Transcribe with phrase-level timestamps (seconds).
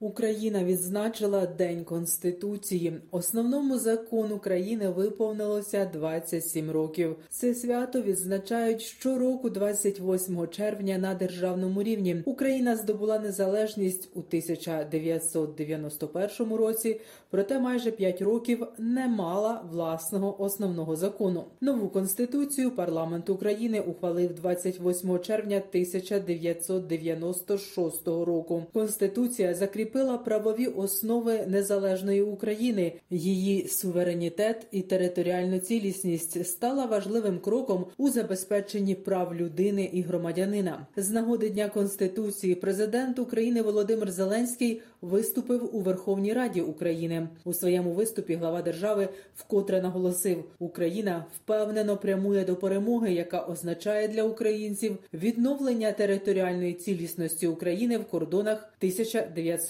[0.00, 2.92] Україна відзначила День Конституції.
[3.10, 7.16] Основному закону країни виповнилося 27 років.
[7.28, 12.22] Це свято відзначають щороку, 28 червня, на державному рівні.
[12.24, 21.44] Україна здобула незалежність у 1991 році, проте майже 5 років не мала власного основного закону.
[21.60, 28.62] Нову конституцію парламент України ухвалив 28 червня 1996 року.
[28.72, 32.92] Конституція закріпила закріпила правові основи незалежної України.
[33.10, 40.86] Її суверенітет і територіальну цілісність стала важливим кроком у забезпеченні прав людини і громадянина.
[40.96, 47.28] З нагоди дня конституції президент України Володимир Зеленський виступив у Верховній Раді України.
[47.44, 54.22] У своєму виступі глава держави вкотре наголосив: Україна впевнено прямує до перемоги, яка означає для
[54.22, 58.72] українців відновлення територіальної цілісності України в кордонах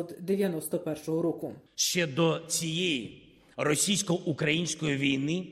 [0.00, 1.54] 1991 року.
[1.74, 3.22] Ще до цієї
[3.56, 5.46] російсько-української війни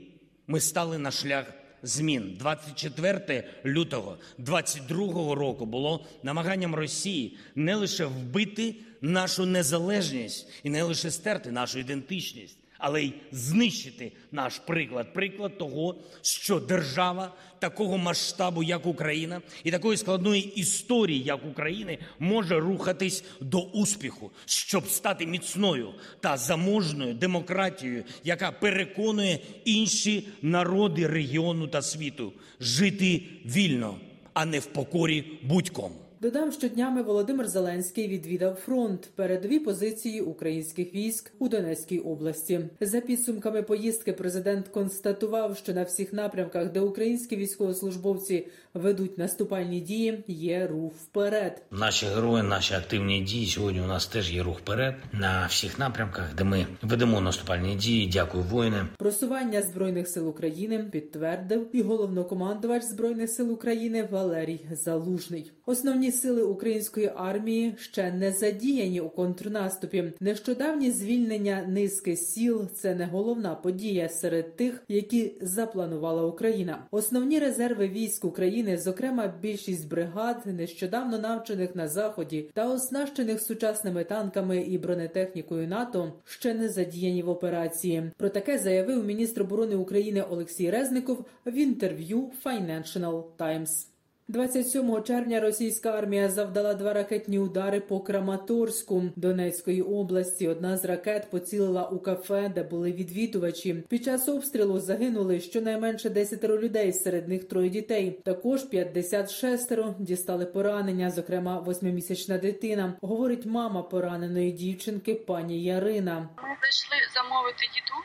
[0.46, 1.52] ми стали на шлях.
[1.82, 10.82] Змін 24 лютого 22 року було намаганням Росії не лише вбити нашу незалежність і не
[10.82, 18.62] лише стерти нашу ідентичність, але й знищити наш приклад, приклад того, що держава такого масштабу,
[18.62, 25.94] як Україна, і такої складної історії, як України, може рухатись до успіху, щоб стати міцною
[26.20, 33.98] та заможною демократією, яка переконує інші народи регіону та світу жити вільно,
[34.34, 36.07] а не в покорі будь-кому.
[36.20, 42.60] Додам, що днями Володимир Зеленський відвідав фронт передові позиції українських військ у Донецькій області.
[42.80, 50.24] За підсумками поїздки, президент констатував, що на всіх напрямках, де українські військовослужбовці ведуть наступальні дії,
[50.28, 51.62] є рух вперед.
[51.70, 53.80] Наші герої, наші активні дії сьогодні.
[53.80, 58.10] У нас теж є рух вперед на всіх напрямках, де ми ведемо наступальні дії.
[58.12, 58.86] Дякую, воїни.
[58.96, 65.52] Просування збройних сил України підтвердив і головнокомандувач збройних сил України Валерій Залужний.
[65.66, 70.12] Основні Збройні сили української армії ще не задіяні у контрнаступі.
[70.20, 76.86] Нещодавні звільнення низки сіл це не головна подія серед тих, які запланувала Україна.
[76.90, 84.60] Основні резерви військ України, зокрема більшість бригад, нещодавно навчених на заході та оснащених сучасними танками
[84.60, 88.10] і бронетехнікою НАТО, ще не задіяні в операції.
[88.16, 93.97] Про таке заявив міністр оборони України Олексій Резников в інтерв'ю Financial Times.
[94.30, 100.48] 27 червня російська армія завдала два ракетні удари по Краматорську Донецької області.
[100.48, 103.74] Одна з ракет поцілила у кафе, де були відвідувачі.
[103.88, 108.10] Під час обстрілу загинули щонайменше 10 людей, серед них троє дітей.
[108.24, 112.94] Також 56 дістали поранення, зокрема восьмимісячна дитина.
[113.02, 116.28] Говорить мама пораненої дівчинки, пані Ярина.
[116.36, 117.96] Ми прийшли замовити їду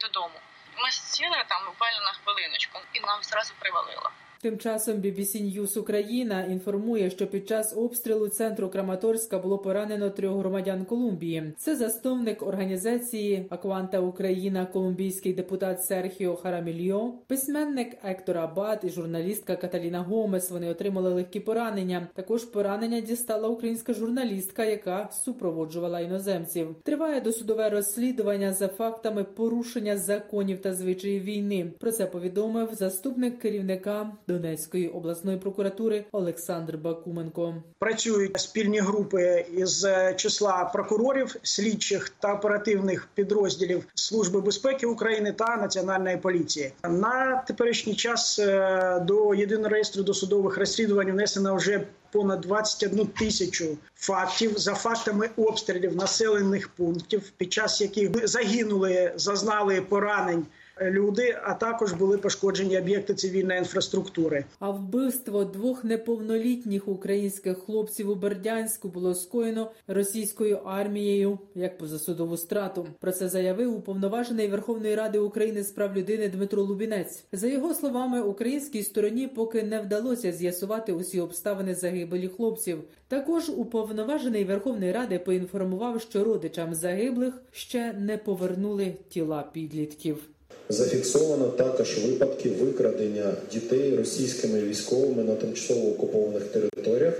[0.00, 0.38] додому.
[0.82, 4.10] Ми сіли там буквально на хвилиночку, і нам зразу привалило.
[4.42, 10.38] Тим часом BBC News Україна інформує, що під час обстрілу центру Краматорська було поранено трьох
[10.38, 11.52] громадян Колумбії.
[11.58, 20.00] Це засновник організації Акванта Україна, колумбійський депутат Серхіо Харамільо, письменник Ектор Абат і журналістка Каталіна
[20.00, 20.50] Гомес.
[20.50, 22.08] Вони отримали легкі поранення.
[22.14, 26.76] Також поранення дістала українська журналістка, яка супроводжувала іноземців.
[26.82, 31.72] Триває досудове розслідування за фактами порушення законів та звичаїв війни.
[31.78, 34.12] Про це повідомив заступник керівника.
[34.32, 37.54] Донецької обласної прокуратури Олександр Бакуменко.
[37.78, 45.56] Працюють спільні групи із е, числа прокурорів, слідчих та оперативних підрозділів Служби безпеки України та
[45.56, 46.72] Національної поліції.
[46.84, 54.58] На теперішній час е, до єдиного реєстру досудових розслідувань внесено вже понад 21 тисячу фактів
[54.58, 60.46] за фактами обстрілів населених пунктів, під час яких загинули, зазнали поранень
[60.80, 64.44] люди, а також були пошкоджені об'єкти цивільної інфраструктури.
[64.58, 72.86] А вбивство двох неповнолітніх українських хлопців у Бердянську було скоєно російською армією як позасудову страту.
[73.00, 77.24] Про це заявив уповноважений Верховної Ради України з прав людини Дмитро Лубінець.
[77.32, 82.78] За його словами, українській стороні поки не вдалося з'ясувати усі обставини загибелі хлопців.
[83.08, 90.28] Також уповноважений Верховної Ради поінформував, що родичам загиблих ще не повернули тіла підлітків.
[90.68, 97.14] Зафіксовано також випадки викрадення дітей російськими військовими на тимчасово окупованих територіях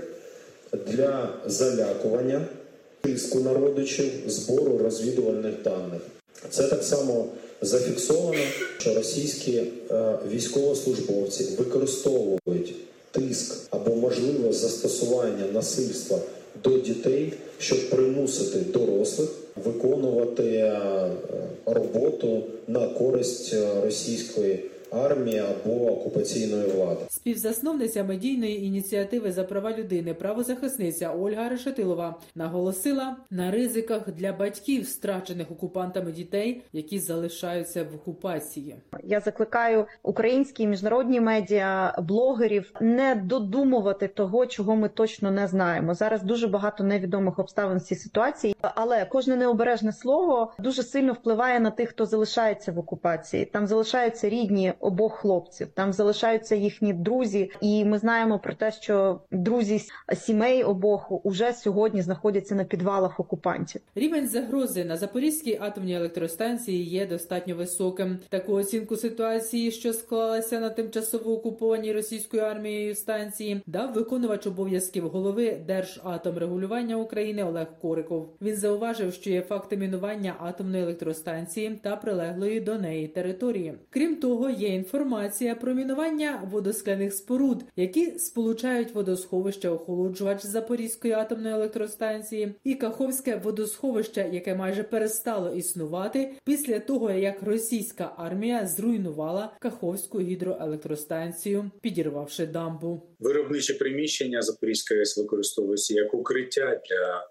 [0.87, 2.45] для залякування
[3.01, 6.01] тиску на родичів, збору розвідувальних даних.
[6.49, 7.27] Це так само
[7.61, 8.43] зафіксовано,
[8.77, 12.75] що російські е, військовослужбовці використовують
[13.11, 16.19] тиск або можливе застосування насильства
[16.63, 19.29] до дітей, щоб примусити дорослих
[19.65, 20.79] виконувати е,
[21.65, 24.59] роботу на користь е, російської
[24.95, 27.01] армії або окупаційної влади.
[27.09, 35.51] Співзасновниця медійної ініціативи за права людини, правозахисниця Ольга Решетилова наголосила на ризиках для батьків, страчених
[35.51, 38.75] окупантами дітей, які залишаються в окупації.
[39.03, 45.93] Я закликаю українські міжнародні медіа, блогерів не додумувати того, чого ми точно не знаємо.
[45.93, 51.71] Зараз дуже багато невідомих обставин цій ситуації, але кожне необережне слово дуже сильно впливає на
[51.71, 53.45] тих, хто залишається в окупації.
[53.45, 59.19] Там залишаються рідні обох хлопців, там залишаються їхні друзі, і ми знаємо про те, що
[59.31, 59.81] друзі
[60.15, 63.81] сімей обох уже сьогодні знаходяться на підвалах окупантів.
[63.95, 68.19] Рівень загрози на Запорізькій атомній електростанції є достатньо високим.
[68.29, 75.57] Таку оцінку ситуації, що склалася на тимчасово окупованій російською армією станції, дав виконувач обов'язків голови
[75.67, 78.29] Держатомрегулювання України Олег Кориков.
[78.41, 83.73] Він зауважив, що є факти мінування атомної електростанції та прилеглої до неї території.
[83.89, 92.55] Крім того, є інформація про мінування водоскляних споруд, які сполучають водосховище охолоджувач Запорізької атомної електростанції
[92.63, 101.71] і Каховське водосховище, яке майже перестало існувати після того, як російська армія зруйнувала Каховську гідроелектростанцію,
[101.81, 103.01] підірвавши дамбу.
[103.19, 107.27] Виробниче приміщення Запорізької АЕС використовується як укриття для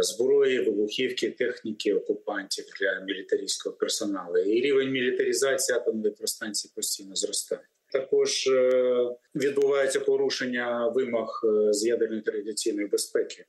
[0.00, 4.38] зброї, вибухівки, техніки окупантів для мілітарійського персоналу.
[4.38, 7.62] І рівень мілітарізації атомної електростанції постійно зростає.
[7.92, 8.94] Також е,
[9.34, 13.44] відбувається порушення вимог е, з ядерної традиційної безпеки.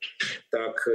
[0.50, 0.88] Так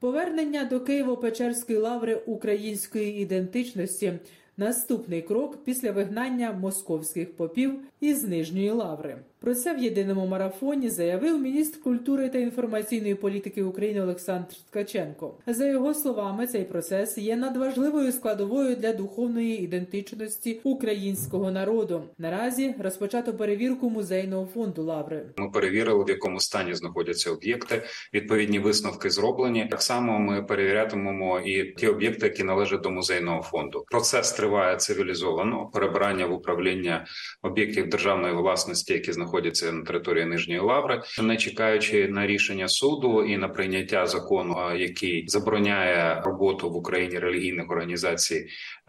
[0.00, 4.18] Повернення до Києво-Печерської лаври української ідентичності
[4.56, 9.18] наступний крок після вигнання московських попів із нижньої лаври.
[9.44, 15.34] Про це в єдиному марафоні заявив міністр культури та інформаційної політики України Олександр Ткаченко.
[15.46, 22.02] За його словами, цей процес є надважливою складовою для духовної ідентичності українського народу.
[22.18, 25.26] Наразі розпочато перевірку музейного фонду Лаври.
[25.36, 27.82] Ми перевірили в якому стані знаходяться об'єкти.
[28.14, 29.68] Відповідні висновки зроблені.
[29.70, 33.84] Так само ми перевірятимемо і ті об'єкти, які належать до музейного фонду.
[33.90, 37.06] Процес триває цивілізовано перебирання в управління
[37.42, 39.33] об'єктів державної власності, які знаходяться
[39.72, 46.22] на території Нижньої Лаври, не чекаючи на рішення суду і на прийняття закону, який забороняє
[46.24, 48.46] роботу в Україні релігійних організацій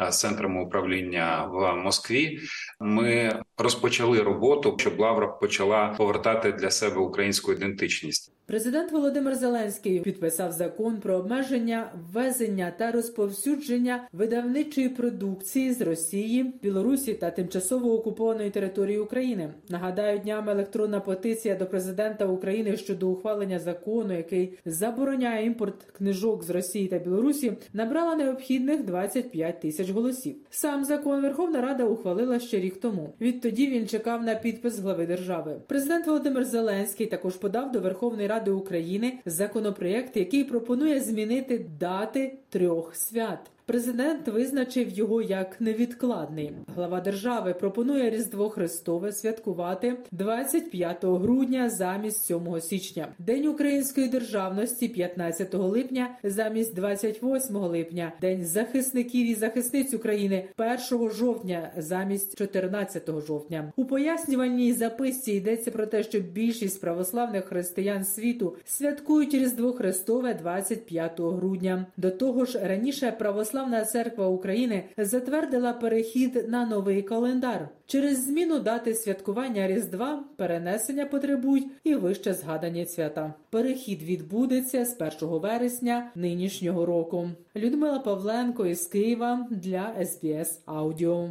[0.09, 2.39] з центрами управління в Москві.
[2.79, 8.34] Ми розпочали роботу, щоб Лавра почала повертати для себе українську ідентичність.
[8.47, 17.13] Президент Володимир Зеленський підписав закон про обмеження ввезення та розповсюдження видавничої продукції з Росії, Білорусі
[17.13, 19.53] та тимчасово окупованої території України.
[19.69, 26.49] Нагадаю, днями електронна петиція до президента України щодо ухвалення закону, який забороняє імпорт книжок з
[26.49, 30.35] Росії та Білорусі, набрала необхідних 25 тисяч голосів.
[30.49, 33.13] Сам закон Верховна Рада ухвалила ще рік тому.
[33.21, 35.61] Відтоді він чекав на підпис глави держави.
[35.67, 42.95] Президент Володимир Зеленський також подав до Верховної Ради України законопроект, який пропонує змінити дати трьох
[42.95, 43.39] свят.
[43.67, 46.51] Президент визначив його як невідкладний.
[46.75, 55.53] Глава держави пропонує Різдво Христове святкувати 25 грудня замість 7 січня, День української державності 15
[55.53, 60.48] липня замість 28 липня, День захисників і захисниць України
[60.91, 63.72] 1 жовтня замість 14 жовтня.
[63.75, 71.19] У пояснювальній записці йдеться про те, що більшість православних християн світу святкують Різдво Христове 25
[71.19, 71.86] грудня.
[71.98, 77.69] До того ж, раніше православні Православна церква України затвердила перехід на новий календар.
[77.85, 83.33] Через зміну дати святкування Різдва перенесення потребують і вище згадані свята.
[83.50, 87.29] Перехід відбудеться з 1 вересня нинішнього року.
[87.55, 91.29] Людмила Павленко із Києва для СБС Аудіо.